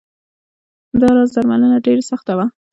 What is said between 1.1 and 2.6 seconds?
راز درملنه ډېره سخته وه.